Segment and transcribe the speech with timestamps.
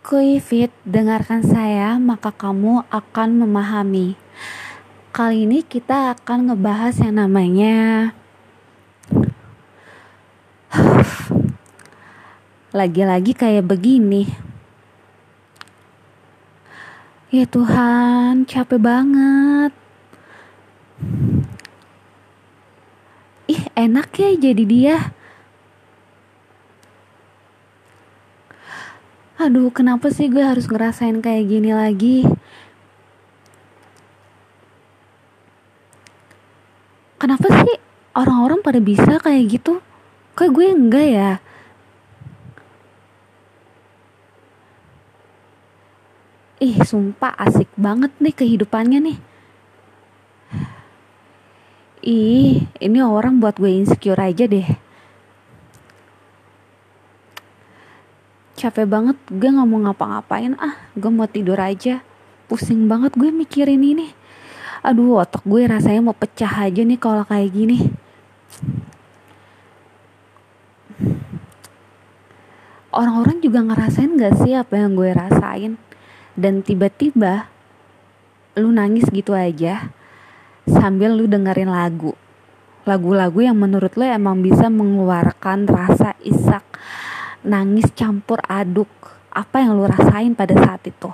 [0.00, 4.16] Kuy Fit, dengarkan saya maka kamu akan memahami.
[5.12, 8.16] Kali ini kita akan ngebahas yang namanya
[12.80, 14.24] Lagi-lagi kayak begini.
[17.28, 19.76] Ya Tuhan, capek banget.
[23.52, 25.12] Ih, enak ya jadi dia.
[29.40, 32.28] Aduh, kenapa sih gue harus ngerasain kayak gini lagi?
[37.16, 37.80] Kenapa sih
[38.12, 39.80] orang-orang pada bisa kayak gitu?
[40.36, 41.32] Kayak gue enggak ya?
[46.60, 49.18] Ih, sumpah asik banget nih kehidupannya nih.
[52.04, 54.68] Ih, ini orang buat gue insecure aja deh.
[58.60, 60.52] Capek banget gue nggak mau ngapa-ngapain.
[60.60, 62.04] Ah gue mau tidur aja.
[62.44, 64.12] Pusing banget gue mikirin ini.
[64.84, 67.88] Aduh otak gue rasanya mau pecah aja nih kalau kayak gini.
[72.90, 75.78] Orang-orang juga ngerasain gak sih apa yang gue rasain?
[76.34, 77.46] Dan tiba-tiba
[78.58, 79.94] lu nangis gitu aja
[80.66, 82.18] sambil lu dengerin lagu.
[82.82, 86.66] Lagu-lagu yang menurut lo emang bisa mengeluarkan rasa isak
[87.40, 88.88] nangis campur aduk
[89.32, 91.08] apa yang lu rasain pada saat itu.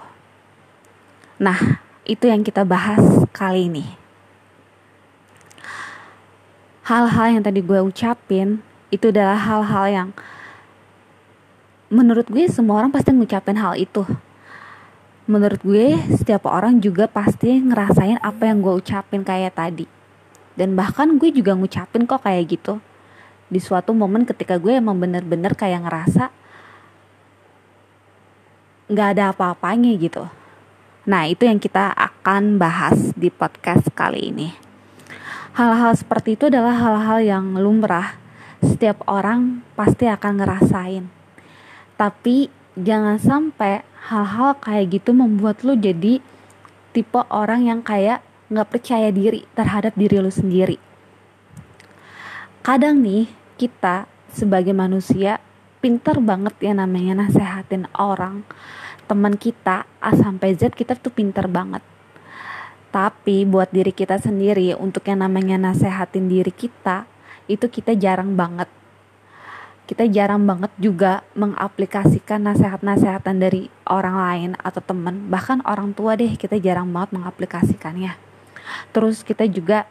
[1.36, 3.84] Nah, itu yang kita bahas kali ini.
[6.86, 8.62] Hal-hal yang tadi gue ucapin
[8.94, 10.08] itu adalah hal-hal yang
[11.90, 14.06] menurut gue semua orang pasti ngucapin hal itu.
[15.26, 19.86] Menurut gue setiap orang juga pasti ngerasain apa yang gue ucapin kayak tadi.
[20.56, 22.78] Dan bahkan gue juga ngucapin kok kayak gitu
[23.46, 26.34] di suatu momen ketika gue emang bener-bener kayak ngerasa
[28.86, 30.26] nggak ada apa-apanya gitu.
[31.06, 34.48] Nah itu yang kita akan bahas di podcast kali ini.
[35.54, 38.18] Hal-hal seperti itu adalah hal-hal yang lumrah.
[38.62, 41.04] Setiap orang pasti akan ngerasain.
[41.98, 46.22] Tapi jangan sampai hal-hal kayak gitu membuat lo jadi
[46.94, 50.85] tipe orang yang kayak nggak percaya diri terhadap diri lo sendiri
[52.66, 55.38] kadang nih kita sebagai manusia
[55.78, 58.42] pinter banget ya namanya nasehatin orang.
[59.06, 61.78] Teman kita A sampai Z kita tuh pinter banget.
[62.90, 67.06] Tapi buat diri kita sendiri untuk yang namanya nasehatin diri kita
[67.46, 68.66] itu kita jarang banget.
[69.86, 75.30] Kita jarang banget juga mengaplikasikan nasihat-nasihatan dari orang lain atau teman.
[75.30, 78.18] Bahkan orang tua deh kita jarang banget mengaplikasikannya.
[78.90, 79.86] Terus kita juga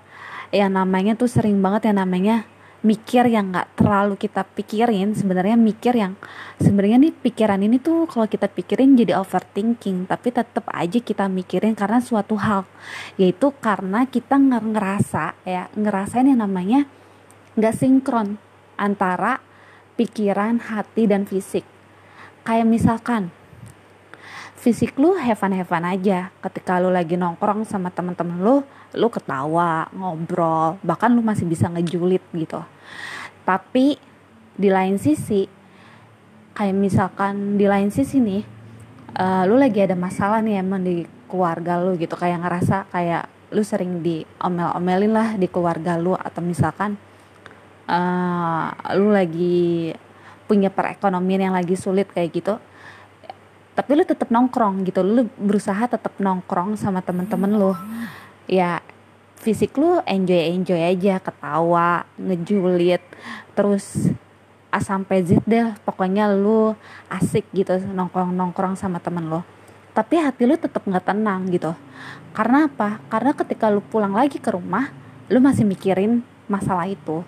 [0.52, 2.44] yang namanya tuh sering banget yang namanya
[2.86, 6.14] mikir yang nggak terlalu kita pikirin sebenarnya mikir yang
[6.62, 11.74] sebenarnya nih pikiran ini tuh kalau kita pikirin jadi overthinking tapi tetap aja kita mikirin
[11.74, 12.70] karena suatu hal.
[13.18, 16.86] Yaitu karena kita ngerasa ya ngerasain yang namanya
[17.58, 18.38] nggak sinkron
[18.78, 19.42] antara
[19.98, 21.66] pikiran hati dan fisik.
[22.46, 23.34] Kayak misalkan
[24.66, 26.34] fisik lu heaven-heaven aja.
[26.42, 28.66] Ketika lu lagi nongkrong sama temen-temen lu
[28.98, 32.66] lu ketawa ngobrol bahkan lu masih bisa ngejulit gitu.
[33.46, 34.02] Tapi
[34.58, 35.46] di lain sisi
[36.58, 38.42] kayak misalkan di lain sisi nih
[39.22, 42.18] uh, lu lagi ada masalah nih emang di keluarga lu gitu.
[42.18, 46.18] Kayak ngerasa kayak lu sering di omel-omelin lah di keluarga lu.
[46.18, 46.98] Atau misalkan
[47.86, 49.94] uh, lu lagi
[50.50, 52.58] punya perekonomian yang lagi sulit kayak gitu
[53.76, 55.04] tapi lu tetap nongkrong gitu.
[55.04, 57.76] Lu berusaha tetap nongkrong sama temen-temen lu.
[58.48, 58.80] Ya
[59.38, 63.04] fisik lu enjoy enjoy aja ketawa ngejulit.
[63.54, 64.10] Terus
[64.76, 66.76] A sampai deh pokoknya lu
[67.08, 69.48] asik gitu nongkrong nongkrong sama temen lo
[69.96, 71.72] tapi hati lu tetap nggak tenang gitu.
[72.36, 73.00] Karena apa?
[73.08, 74.92] Karena ketika lu pulang lagi ke rumah
[75.32, 76.20] lu masih mikirin
[76.52, 77.24] masalah itu.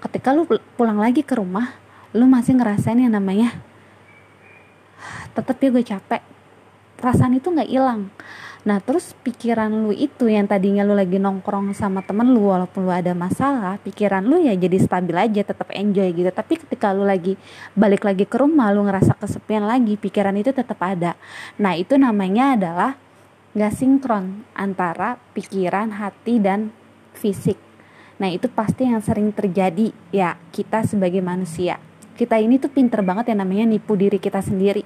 [0.00, 0.48] Ketika lu
[0.80, 1.76] pulang lagi ke rumah
[2.16, 3.52] lu masih ngerasain yang namanya
[5.36, 6.22] tetap ya gue capek
[6.96, 8.08] perasaan itu nggak hilang
[8.66, 12.90] Nah terus pikiran lu itu yang tadinya lu lagi nongkrong sama temen lu walaupun lu
[12.90, 16.26] ada masalah, pikiran lu ya jadi stabil aja, tetap enjoy gitu.
[16.34, 17.38] Tapi ketika lu lagi
[17.78, 21.14] balik lagi ke rumah, lu ngerasa kesepian lagi, pikiran itu tetap ada.
[21.62, 22.98] Nah itu namanya adalah
[23.54, 26.74] gak sinkron antara pikiran, hati, dan
[27.14, 27.62] fisik.
[28.18, 31.78] Nah itu pasti yang sering terjadi ya kita sebagai manusia.
[32.18, 34.82] Kita ini tuh pinter banget yang namanya nipu diri kita sendiri.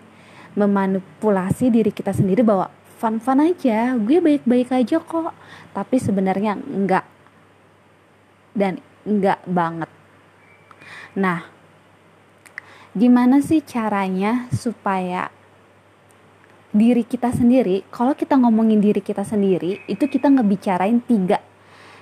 [0.58, 5.32] Memanipulasi diri kita sendiri bahwa fun-fun aja gue baik-baik aja kok.
[5.72, 7.06] Tapi sebenarnya enggak.
[8.52, 9.90] Dan enggak banget.
[11.16, 11.46] Nah
[12.90, 15.30] gimana sih caranya supaya
[16.74, 21.38] diri kita sendiri kalau kita ngomongin diri kita sendiri itu kita ngebicarain tiga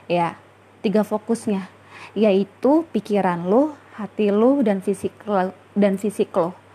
[0.09, 0.37] ya
[0.81, 1.69] tiga fokusnya.
[2.17, 6.68] Yaitu pikiran lo hati lo dan fisik lo dan fisik lo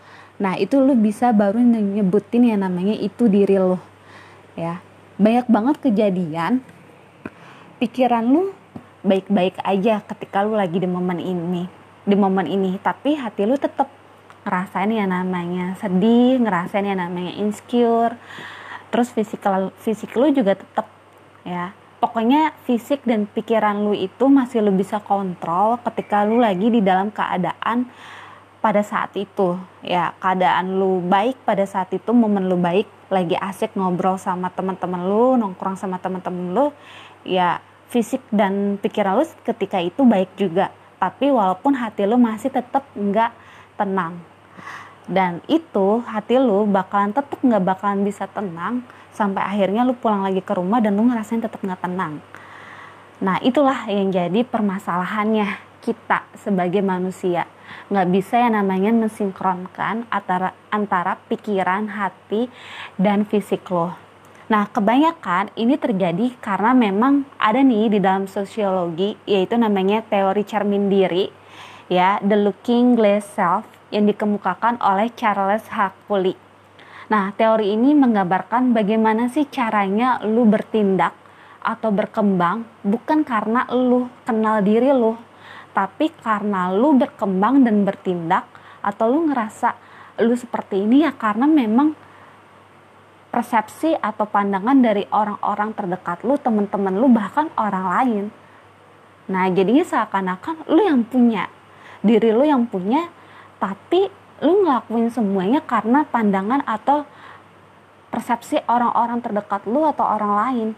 [0.43, 3.79] nah itu lo bisa baru nyebutin yang namanya itu diri lo
[4.59, 4.83] ya.
[5.15, 6.59] Banyak banget kejadian
[7.79, 8.51] pikiran lo
[9.07, 11.63] baik-baik aja ketika lo lagi di momen ini
[12.03, 12.75] di momen ini.
[12.83, 13.87] Tapi hati lo tetap
[14.43, 18.19] ngerasain yang namanya sedih ngerasain yang namanya insecure.
[18.91, 20.91] Terus fisikal fisik lu juga tetap
[21.47, 21.71] ya.
[22.03, 27.15] Pokoknya fisik dan pikiran lu itu masih lu bisa kontrol ketika lu lagi di dalam
[27.15, 27.87] keadaan
[28.63, 29.59] pada saat itu.
[29.83, 35.03] Ya keadaan lu baik pada saat itu momen lu baik lagi asik ngobrol sama teman-teman
[35.03, 36.65] lu nongkrong sama teman-teman lu
[37.27, 37.59] ya
[37.91, 40.71] fisik dan pikiran lu ketika itu baik juga.
[41.03, 43.35] Tapi walaupun hati lu masih tetap nggak
[43.75, 44.23] tenang.
[45.03, 50.39] Dan itu hati lu bakalan tetap nggak bakalan bisa tenang sampai akhirnya lu pulang lagi
[50.39, 52.23] ke rumah dan lu ngerasain tetap nggak tenang.
[53.19, 57.43] Nah itulah yang jadi permasalahannya kita sebagai manusia
[57.91, 62.47] nggak bisa yang namanya mensinkronkan antara antara pikiran hati
[62.95, 63.99] dan fisik lo
[64.43, 70.91] Nah, kebanyakan ini terjadi karena memang ada nih di dalam sosiologi yaitu namanya teori cermin
[70.91, 71.31] diri
[71.87, 76.35] ya, the looking glass self yang dikemukakan oleh Charles Hakuli.
[77.07, 81.15] Nah, teori ini menggambarkan bagaimana sih caranya lu bertindak
[81.63, 85.15] atau berkembang bukan karena lu kenal diri lu,
[85.73, 88.45] tapi karena lu berkembang dan bertindak
[88.85, 89.73] atau lu ngerasa
[90.21, 91.97] lu seperti ini ya karena memang
[93.33, 98.25] persepsi atau pandangan dari orang-orang terdekat lu, temen-temen lu, bahkan orang lain.
[99.25, 101.49] Nah, jadinya seakan-akan lu yang punya,
[102.05, 103.09] diri lu yang punya,
[103.57, 104.13] tapi
[104.45, 107.09] lu ngelakuin semuanya karena pandangan atau
[108.13, 110.69] persepsi orang-orang terdekat lu atau orang lain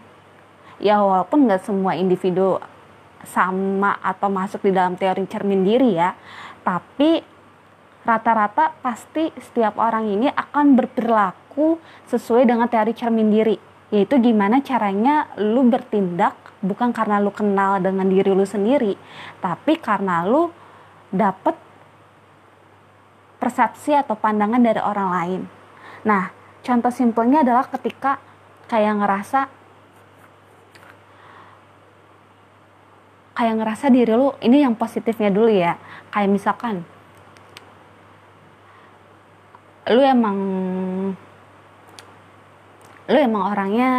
[0.80, 2.60] ya walaupun nggak semua individu
[3.24, 6.12] sama atau masuk di dalam teori cermin diri ya
[6.66, 7.22] tapi
[8.06, 11.80] rata-rata pasti setiap orang ini akan berperilaku
[12.10, 13.56] sesuai dengan teori cermin diri
[13.94, 18.98] yaitu gimana caranya lu bertindak bukan karena lu kenal dengan diri lu sendiri
[19.38, 20.50] tapi karena lu
[21.10, 21.66] dapet
[23.46, 25.42] persepsi atau pandangan dari orang lain.
[26.08, 26.32] Nah,
[26.66, 28.18] contoh simpelnya adalah ketika
[28.66, 29.46] kayak ngerasa
[33.36, 35.76] kayak ngerasa diri lu ini yang positifnya dulu ya.
[36.08, 36.82] Kayak misalkan
[39.92, 40.38] lu emang
[43.06, 43.92] lu emang orangnya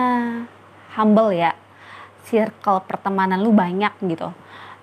[0.98, 1.54] humble ya.
[2.28, 4.34] Circle pertemanan lu banyak gitu.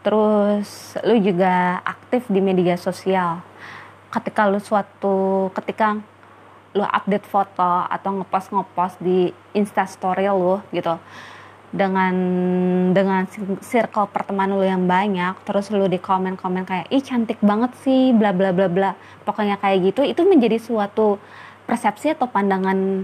[0.06, 3.43] Terus lu juga aktif di media sosial
[4.15, 5.99] ketika lu suatu ketika
[6.75, 10.95] lu update foto atau ngepost ngepost di instastory lu gitu
[11.75, 12.15] dengan
[12.94, 13.26] dengan
[13.59, 18.15] circle pertemanan lu yang banyak terus lu di komen komen kayak ih cantik banget sih
[18.15, 18.91] bla bla bla bla.
[19.26, 21.19] Pokoknya kayak gitu itu menjadi suatu
[21.67, 23.03] persepsi atau pandangan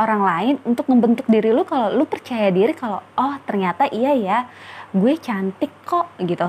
[0.00, 4.38] orang lain untuk membentuk diri lu kalau lu percaya diri kalau oh ternyata iya ya
[4.96, 6.48] gue cantik kok gitu.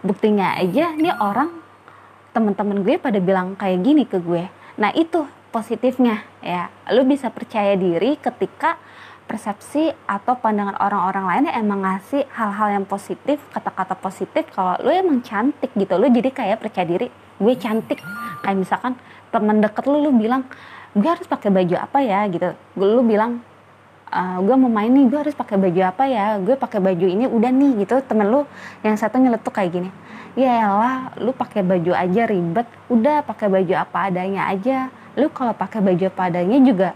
[0.00, 1.60] Buktinya aja nih orang
[2.32, 4.48] teman-teman gue pada bilang kayak gini ke gue.
[4.80, 6.72] Nah itu positifnya ya.
[6.96, 8.80] Lu bisa percaya diri ketika
[9.30, 14.90] persepsi atau pandangan orang-orang lain yang emang ngasih hal-hal yang positif kata-kata positif kalau lu
[14.90, 17.08] emang cantik gitu lu jadi kayak percaya diri
[17.40, 17.98] gue cantik.
[18.44, 18.92] Kayak misalkan
[19.32, 20.44] teman deket lu lu bilang
[20.92, 22.20] gue harus pakai baju apa ya?
[22.28, 22.52] Gitu.
[22.76, 23.40] Lu bilang
[24.12, 26.36] uh, gue mau main nih gue harus pakai baju apa ya?
[26.38, 27.72] Gue pakai baju ini udah nih.
[27.82, 27.96] Gitu.
[28.04, 28.44] Temen lu
[28.84, 29.90] yang satu nyeletuk kayak gini
[30.38, 34.92] ya lah lu pakai baju aja ribet udah pakai baju apa adanya aja.
[35.18, 36.94] Lu kalau pakai baju apa adanya juga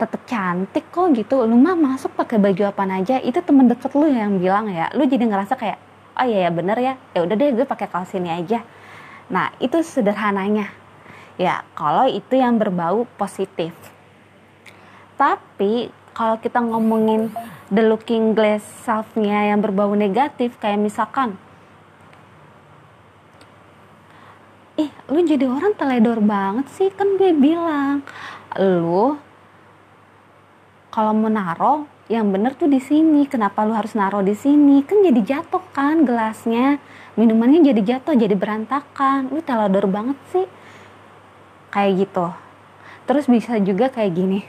[0.00, 1.44] tetep cantik kok gitu.
[1.44, 3.20] Lu mah masuk pakai baju apa aja.
[3.20, 4.88] Itu temen deket lu yang bilang ya.
[4.96, 5.78] Lu jadi ngerasa kayak
[6.16, 6.94] oh iya ya bener ya.
[7.12, 8.64] Ya udah deh gue pakai kaos ini aja.
[9.28, 10.72] Nah itu sederhananya.
[11.36, 13.76] Ya kalau itu yang berbau positif.
[15.20, 17.28] Tapi kalau kita ngomongin
[17.68, 21.38] the looking glass self-nya yang berbau negatif kayak misalkan
[24.80, 28.00] ih lu jadi orang teledor banget sih kan gue bilang.
[28.56, 29.20] Lu
[30.90, 33.24] kalau mau naro yang bener tuh di sini.
[33.30, 34.82] Kenapa lu harus naro di sini?
[34.82, 36.82] Kan jadi jatuh kan gelasnya.
[37.14, 39.30] Minumannya jadi jatuh jadi berantakan.
[39.30, 40.46] Lu teledor banget sih.
[41.70, 42.26] Kayak gitu.
[43.06, 44.42] Terus bisa juga kayak gini.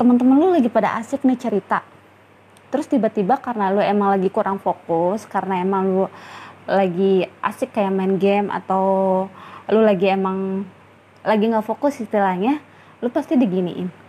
[0.00, 1.84] Teman-teman lu lagi pada asik nih cerita.
[2.72, 6.06] Terus tiba-tiba karena lu emang lagi kurang fokus karena emang lu
[6.66, 8.84] lagi asik kayak main game atau
[9.70, 10.66] lu lagi emang
[11.22, 12.58] lagi nggak fokus istilahnya
[12.98, 14.05] lu pasti diginiin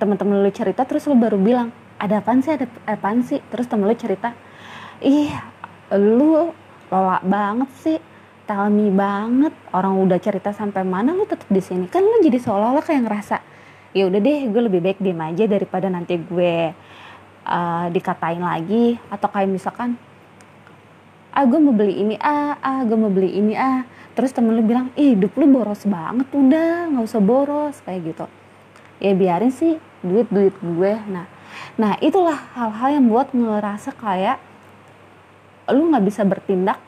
[0.00, 1.68] teman-teman lu cerita terus lu baru bilang
[2.00, 2.56] ada apaan sih?
[2.56, 3.44] Ada apaan sih?
[3.52, 4.32] Terus temen lu cerita
[5.04, 5.28] ih
[5.92, 6.48] lu
[6.88, 7.98] lola banget sih.
[8.48, 9.52] Tell me banget.
[9.70, 11.86] Orang udah cerita sampai mana lu tetap di sini.
[11.92, 13.36] Kan lu jadi seolah-olah kayak ngerasa
[13.92, 16.72] ya udah deh gue lebih baik diem aja daripada nanti gue
[17.44, 18.96] uh, dikatain lagi.
[19.12, 20.00] Atau kayak misalkan
[21.30, 23.84] ah gue mau beli ini ah ah gue mau beli ini ah.
[24.16, 27.76] Terus temen lu bilang ih hidup lu boros banget udah nggak usah boros.
[27.84, 28.26] Kayak gitu.
[29.04, 31.26] Ya biarin sih duit duit gue nah
[31.76, 34.38] nah itulah hal-hal yang buat ngerasa kayak
[35.70, 36.78] lu nggak bisa bertindak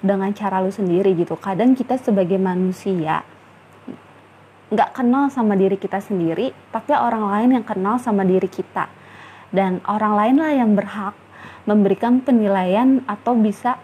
[0.00, 3.22] dengan cara lu sendiri gitu kadang kita sebagai manusia
[4.70, 8.86] nggak kenal sama diri kita sendiri tapi orang lain yang kenal sama diri kita
[9.50, 11.14] dan orang lain lah yang berhak
[11.66, 13.76] memberikan penilaian atau bisa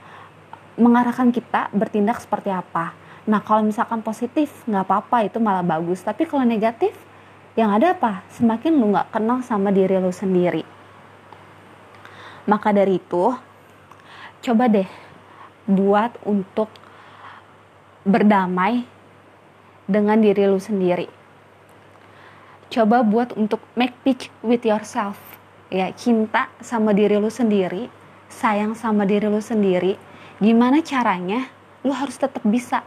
[0.77, 2.93] mengarahkan kita bertindak seperti apa.
[3.27, 6.03] Nah kalau misalkan positif nggak apa-apa itu malah bagus.
[6.05, 6.95] Tapi kalau negatif
[7.57, 8.21] yang ada apa?
[8.37, 10.61] Semakin lu nggak kenal sama diri lu sendiri.
[12.45, 13.33] Maka dari itu
[14.45, 14.87] coba deh
[15.67, 16.69] buat untuk
[18.07, 18.87] berdamai
[19.89, 21.09] dengan diri lu sendiri.
[22.69, 25.17] Coba buat untuk make peace with yourself.
[25.73, 27.91] Ya, cinta sama diri lu sendiri,
[28.31, 29.99] sayang sama diri lu sendiri,
[30.39, 31.51] gimana caranya
[31.83, 32.87] lu harus tetap bisa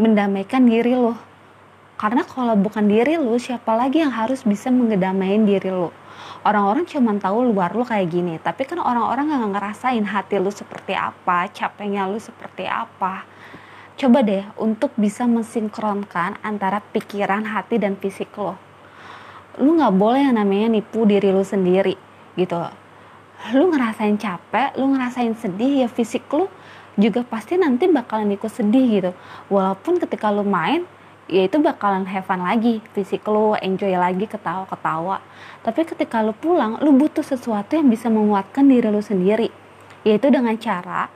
[0.00, 1.12] mendamaikan diri lu
[2.04, 5.88] karena kalau bukan diri lu siapa lagi yang harus bisa mengedamain diri lu?
[6.44, 10.92] Orang-orang cuma tahu luar lu kayak gini tapi kan orang-orang nggak ngerasain hati lu seperti
[10.92, 13.24] apa capeknya lu seperti apa.
[13.96, 18.60] Coba deh untuk bisa mensinkronkan antara pikiran hati dan fisik lo.
[19.56, 21.96] Lu nggak boleh yang namanya nipu diri lu sendiri
[22.36, 22.68] gitu.
[23.56, 26.52] Lu ngerasain capek lu ngerasain sedih ya fisik lu
[27.00, 29.10] juga pasti nanti bakalan ikut sedih gitu.
[29.48, 30.84] Walaupun ketika lu main
[31.24, 35.24] ya itu bakalan have fun lagi fisik lu enjoy lagi ketawa-ketawa.
[35.64, 39.48] Tapi ketika lu pulang lu butuh sesuatu yang bisa menguatkan diri lu sendiri.
[40.04, 41.08] Yaitu dengan cara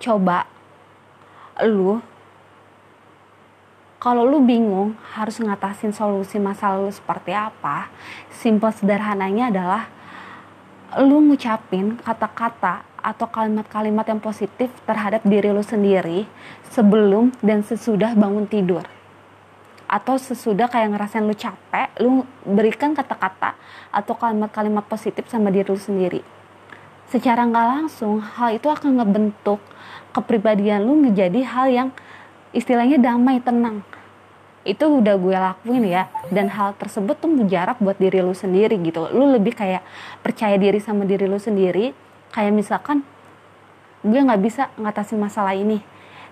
[0.00, 0.48] coba
[1.60, 2.00] lu
[4.00, 7.92] kalau lu bingung harus ngatasin solusi masalah lu seperti apa
[8.32, 9.82] simple sederhananya adalah
[11.04, 16.24] lu ngucapin kata-kata atau kalimat-kalimat yang positif terhadap diri lu sendiri
[16.72, 18.88] sebelum dan sesudah bangun tidur
[19.90, 23.58] atau sesudah kayak ngerasain lu capek, lu berikan kata-kata
[23.90, 26.22] atau kalimat-kalimat positif sama diri lu sendiri.
[27.10, 29.58] Secara nggak langsung, hal itu akan ngebentuk
[30.14, 31.88] kepribadian lu menjadi hal yang
[32.54, 33.82] istilahnya damai, tenang.
[34.62, 39.10] Itu udah gue lakuin ya, dan hal tersebut tuh mujarab buat diri lu sendiri gitu.
[39.10, 39.82] Lu lebih kayak
[40.22, 41.90] percaya diri sama diri lu sendiri,
[42.30, 43.02] kayak misalkan
[44.06, 45.82] gue nggak bisa ngatasin masalah ini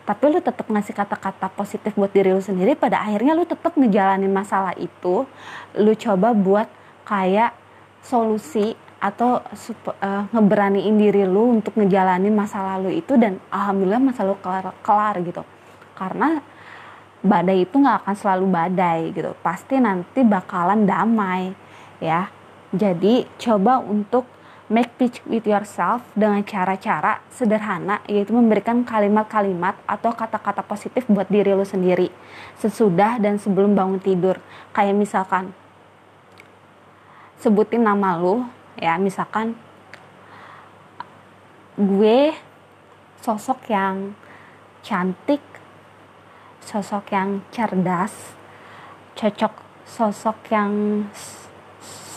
[0.08, 4.32] tapi lu tetap ngasih kata-kata positif buat diri lu sendiri pada akhirnya lu tetap ngejalanin
[4.32, 5.28] masalah itu.
[5.76, 6.64] Lu coba buat
[7.04, 7.52] kayak
[8.00, 8.72] solusi
[9.04, 14.72] atau uh, ngeberaniin diri lu untuk ngejalanin masa lalu itu dan alhamdulillah masa lu kelar,
[14.80, 15.44] kelar gitu.
[15.92, 16.40] Karena
[17.20, 19.36] badai itu nggak akan selalu badai gitu.
[19.44, 21.52] Pasti nanti bakalan damai
[22.00, 22.32] ya.
[22.72, 24.24] Jadi coba untuk
[24.68, 31.56] make peace with yourself dengan cara-cara sederhana yaitu memberikan kalimat-kalimat atau kata-kata positif buat diri
[31.56, 32.12] lu sendiri
[32.60, 34.36] sesudah dan sebelum bangun tidur.
[34.76, 35.56] Kayak misalkan
[37.40, 38.44] sebutin nama lu
[38.76, 39.56] ya misalkan
[41.78, 42.36] gue
[43.24, 44.12] sosok yang
[44.84, 45.40] cantik
[46.62, 48.34] sosok yang cerdas
[49.14, 49.54] cocok
[49.86, 50.72] sosok yang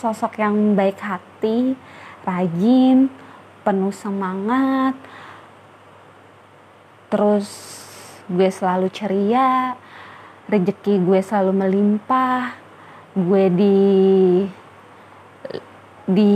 [0.01, 1.77] sosok yang baik hati
[2.25, 3.09] rajin,
[3.61, 4.97] penuh semangat,
[7.11, 7.49] terus
[8.31, 9.75] gue selalu ceria,
[10.47, 12.55] rezeki gue selalu melimpah,
[13.13, 13.79] gue di
[16.11, 16.33] di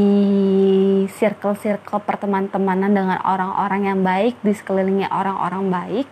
[1.11, 6.07] circle-circle pertemanan-temanan dengan orang-orang yang baik, di sekelilingnya orang-orang baik,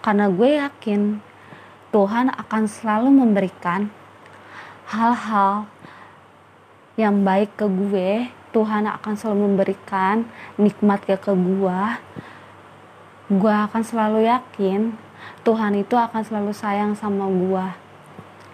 [0.00, 1.20] karena gue yakin
[1.92, 3.92] Tuhan akan selalu memberikan
[4.88, 5.70] hal-hal
[6.94, 10.22] yang baik ke gue Tuhan akan selalu memberikan
[10.54, 11.98] nikmat ke gua.
[13.26, 14.94] Gua akan selalu yakin
[15.44, 17.76] Tuhan itu akan selalu sayang sama gua.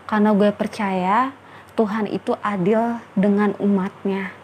[0.09, 1.31] Karena gue percaya
[1.79, 4.35] Tuhan itu adil dengan umatnya.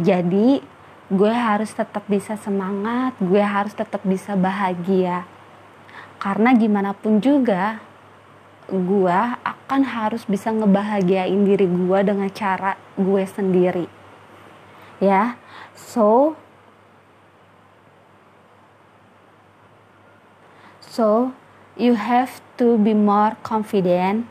[0.00, 0.64] Jadi
[1.12, 5.28] gue harus tetap bisa semangat gue harus tetap bisa bahagia.
[6.16, 7.82] Karena gimana pun juga
[8.72, 14.01] gue akan harus bisa ngebahagiain diri gue dengan cara gue sendiri
[15.02, 15.34] ya.
[15.74, 16.38] So
[20.78, 21.34] so
[21.74, 24.30] you have to be more confident.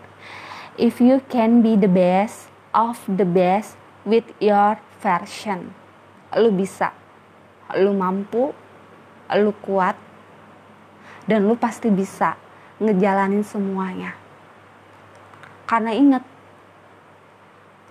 [0.80, 3.76] If you can be the best of the best
[4.08, 5.76] with your version.
[6.40, 6.96] Lu bisa,
[7.76, 8.56] lu mampu,
[9.36, 10.00] lu kuat,
[11.28, 12.40] dan lu pasti bisa
[12.80, 14.16] ngejalanin semuanya.
[15.68, 16.24] Karena ingat,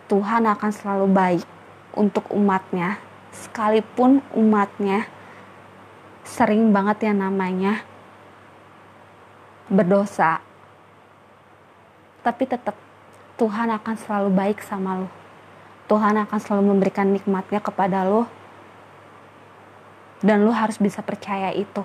[0.08, 1.46] Tuhan akan selalu baik
[1.94, 5.06] untuk umatnya, sekalipun umatnya
[6.26, 7.82] sering banget yang namanya
[9.70, 10.42] berdosa.
[12.20, 12.76] Tapi tetap
[13.40, 15.08] Tuhan akan selalu baik sama lo.
[15.90, 18.28] Tuhan akan selalu memberikan nikmatnya kepada lo.
[20.20, 21.82] Dan lo harus bisa percaya itu.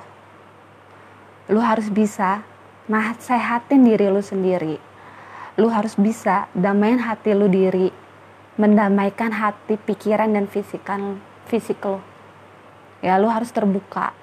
[1.47, 2.43] Lo harus bisa
[2.85, 4.77] nasehatin diri lo sendiri.
[5.55, 8.04] Lo harus bisa damaiin hati lo diri.
[8.55, 11.99] Mendamaikan hati, pikiran, dan fisikan, fisik lo.
[13.03, 14.15] Ya, lo harus terbuka.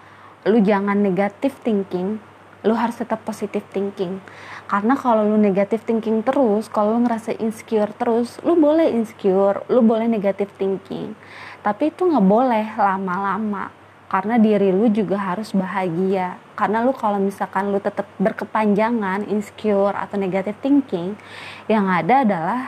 [0.49, 2.19] Lo jangan negatif thinking,
[2.63, 4.23] lu harus tetap positif thinking
[4.71, 9.83] karena kalau lu negatif thinking terus kalau lu ngerasa insecure terus lu boleh insecure lu
[9.83, 11.19] boleh negatif thinking
[11.67, 13.75] tapi itu nggak boleh lama-lama
[14.07, 20.15] karena diri lu juga harus bahagia karena lu kalau misalkan lu tetap berkepanjangan insecure atau
[20.15, 21.19] negatif thinking
[21.67, 22.61] yang ada adalah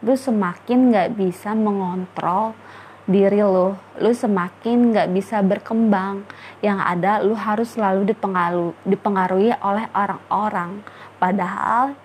[0.00, 2.56] lu semakin nggak bisa mengontrol
[3.10, 6.22] diri lo, lu semakin gak bisa berkembang.
[6.62, 10.86] Yang ada lu harus selalu dipengaruhi, dipengaruhi oleh orang-orang.
[11.18, 11.98] Padahal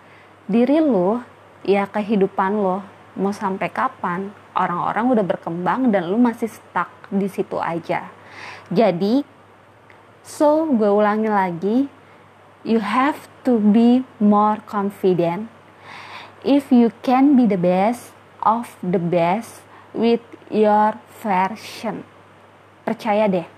[0.49, 1.21] diri lu,
[1.61, 2.81] ya kehidupan lo,
[3.21, 8.09] mau sampai kapan, orang-orang udah berkembang dan lu masih stuck di situ aja.
[8.73, 9.21] Jadi,
[10.25, 11.77] so gue ulangi lagi,
[12.65, 15.54] you have to be more confident.
[16.45, 18.13] If you can be the best
[18.45, 19.65] of the best
[19.97, 20.21] with
[20.53, 20.93] your
[21.25, 22.05] version.
[22.85, 23.49] Percaya deh,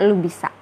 [0.00, 0.57] lu bisa.